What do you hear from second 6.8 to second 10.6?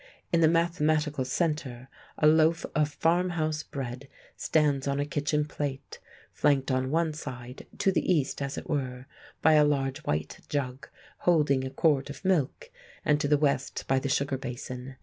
one side—to the East, as it were—by a large white